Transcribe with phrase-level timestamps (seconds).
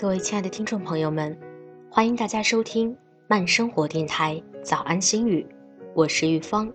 [0.00, 1.36] 各位亲爱的听众朋友们，
[1.90, 2.96] 欢迎大家收听
[3.26, 5.44] 慢生活电台早安心语，
[5.92, 6.72] 我是玉芳。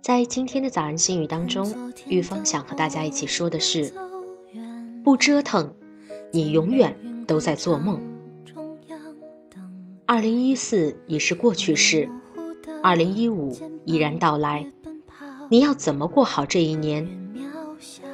[0.00, 3.92] 在今天的早安心语当中，玉芳想和大家一起说的是：
[5.04, 5.70] 不折腾，
[6.32, 6.96] 你永远
[7.26, 8.00] 都在做梦。
[10.06, 12.08] 二零一四已是过去式，
[12.82, 14.66] 二零一五已然到来，
[15.50, 17.06] 你要怎么过好这一年？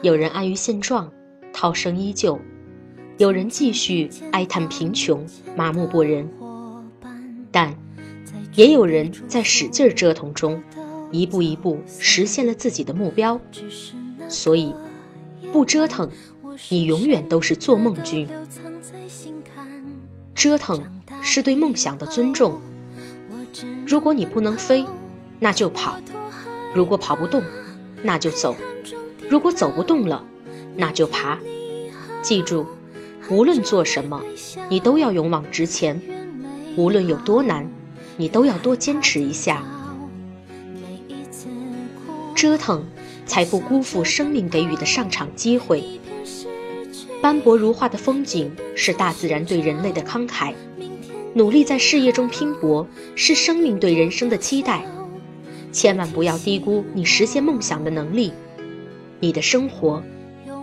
[0.02, 1.08] 有人安于现状，
[1.52, 2.36] 涛声依旧。
[3.18, 6.28] 有人继续哀叹贫穷，麻木不仁，
[7.50, 7.74] 但
[8.54, 10.62] 也有人在使劲折腾中，
[11.10, 13.38] 一步一步实现了自己的目标。
[14.28, 14.74] 所以，
[15.52, 16.10] 不折腾，
[16.70, 18.26] 你永远都是做梦君。
[20.34, 20.82] 折腾
[21.20, 22.60] 是对梦想的尊重。
[23.86, 24.84] 如果你不能飞，
[25.38, 26.00] 那就跑；
[26.74, 27.42] 如果跑不动，
[28.02, 28.54] 那就走；
[29.28, 30.24] 如果走不动了，
[30.74, 31.38] 那就爬。
[32.22, 32.66] 记住。
[33.30, 34.22] 无论做什么，
[34.68, 35.96] 你都要勇往直前；
[36.76, 37.70] 无论有多难，
[38.16, 39.64] 你都要多坚持一下。
[42.34, 42.84] 折腾，
[43.24, 45.84] 才不辜负生命给予的上场机会。
[47.20, 50.52] 斑驳如画的风景是大自然对人类的慷慨，
[51.34, 54.84] 努力在事业中拼搏是生命对人生的期待。
[55.70, 58.32] 千万不要低估你实现梦想的能力，
[59.20, 60.02] 你的生活。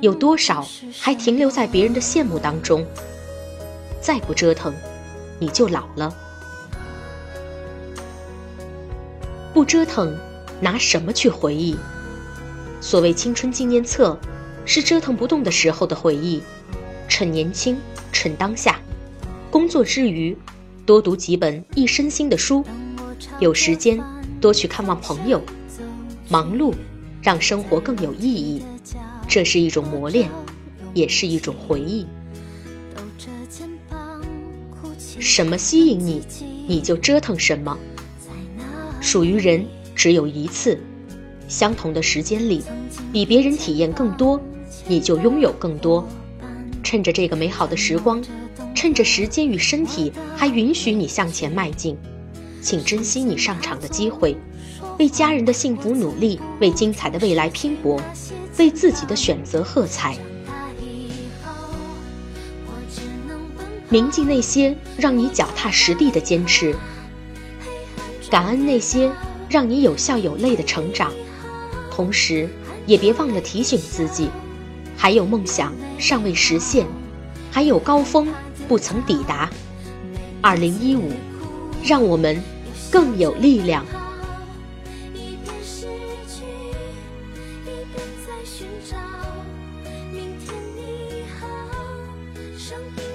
[0.01, 0.65] 有多少
[0.97, 2.85] 还停留在别人的羡慕当中？
[4.01, 4.73] 再不折腾，
[5.39, 6.15] 你就老了。
[9.53, 10.17] 不折腾，
[10.61, 11.75] 拿什么去回忆？
[12.79, 14.17] 所谓青春纪念册，
[14.63, 16.41] 是折腾不动的时候的回忆。
[17.09, 17.77] 趁年轻，
[18.13, 18.79] 趁当下，
[19.51, 20.37] 工作之余，
[20.85, 22.63] 多读几本益身心的书；
[23.39, 24.01] 有时间，
[24.39, 25.41] 多去看望朋友。
[26.29, 26.73] 忙碌，
[27.21, 28.63] 让生活更有意义。
[29.29, 30.27] 这是一种磨练，
[30.95, 32.07] 也是一种回忆。
[35.19, 36.23] 什么吸引你，
[36.67, 37.77] 你就折腾什么。
[38.99, 39.63] 属于人
[39.93, 40.79] 只有一次，
[41.47, 42.63] 相同的时间里，
[43.13, 44.41] 比别人体验更多，
[44.87, 46.07] 你就拥有更多。
[46.83, 48.23] 趁着这个美好的时光，
[48.73, 51.95] 趁着时间与身体还允许你向前迈进，
[52.63, 54.35] 请珍惜你上场的机会。
[54.97, 58.01] 为家人的幸福努力，为精彩的未来拼搏，
[58.59, 60.15] 为自己的选择喝彩。
[63.89, 66.75] 铭记那些让你脚踏实地的坚持，
[68.29, 69.11] 感恩那些
[69.49, 71.11] 让你有笑有泪的成长，
[71.89, 72.47] 同时
[72.85, 74.29] 也别忘了提醒自己，
[74.95, 76.85] 还有梦想尚未实现，
[77.49, 78.27] 还有高峰
[78.67, 79.49] 不曾抵达。
[80.41, 81.11] 二零一五，
[81.83, 82.39] 让我们
[82.91, 83.83] 更有力量。
[92.69, 93.08] 中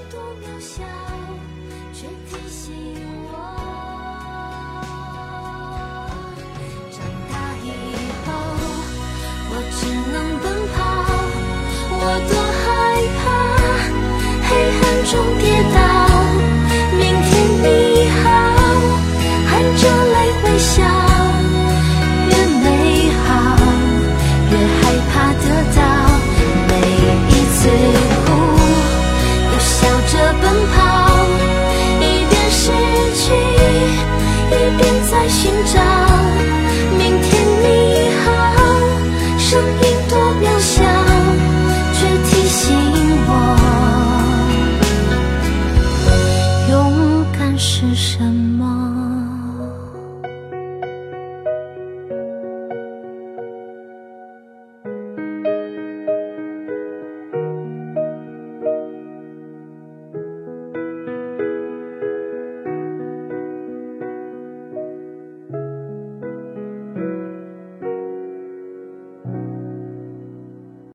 [47.90, 48.93] 是什么？